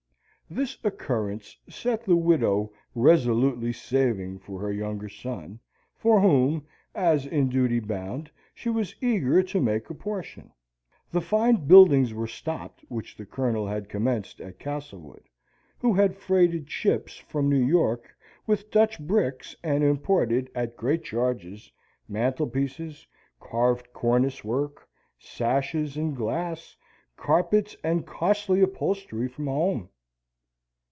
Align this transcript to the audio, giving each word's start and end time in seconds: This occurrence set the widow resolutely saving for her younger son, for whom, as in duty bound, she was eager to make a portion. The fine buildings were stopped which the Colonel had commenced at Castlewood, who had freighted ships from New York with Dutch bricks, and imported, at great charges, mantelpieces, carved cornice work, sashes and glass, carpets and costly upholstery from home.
This 0.53 0.77
occurrence 0.83 1.55
set 1.69 2.03
the 2.03 2.17
widow 2.17 2.73
resolutely 2.93 3.71
saving 3.71 4.39
for 4.39 4.59
her 4.59 4.73
younger 4.73 5.07
son, 5.07 5.61
for 5.95 6.19
whom, 6.19 6.67
as 6.93 7.25
in 7.25 7.47
duty 7.47 7.79
bound, 7.79 8.29
she 8.53 8.67
was 8.67 8.93
eager 8.99 9.41
to 9.43 9.61
make 9.61 9.89
a 9.89 9.93
portion. 9.93 10.51
The 11.09 11.21
fine 11.21 11.67
buildings 11.67 12.13
were 12.13 12.27
stopped 12.27 12.83
which 12.89 13.15
the 13.15 13.25
Colonel 13.25 13.65
had 13.65 13.87
commenced 13.87 14.41
at 14.41 14.59
Castlewood, 14.59 15.23
who 15.79 15.93
had 15.93 16.17
freighted 16.17 16.69
ships 16.69 17.15
from 17.15 17.47
New 17.47 17.65
York 17.65 18.13
with 18.45 18.71
Dutch 18.71 18.99
bricks, 18.99 19.55
and 19.63 19.85
imported, 19.85 20.49
at 20.53 20.75
great 20.75 21.05
charges, 21.05 21.71
mantelpieces, 22.09 23.07
carved 23.39 23.93
cornice 23.93 24.43
work, 24.43 24.85
sashes 25.17 25.95
and 25.95 26.13
glass, 26.13 26.75
carpets 27.15 27.77
and 27.85 28.05
costly 28.05 28.59
upholstery 28.59 29.29
from 29.29 29.47
home. 29.47 29.87